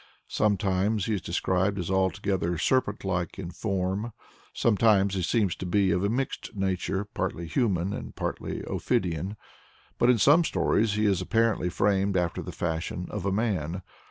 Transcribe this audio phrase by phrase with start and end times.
[0.33, 4.13] Sometimes he is described as altogether serpent like in form;
[4.51, 9.37] sometimes he seems to be of a mixed nature, partly human and partly ophidian,
[9.99, 13.31] but in some of the stories he is apparently framed after the fashion of a
[13.31, 13.83] man.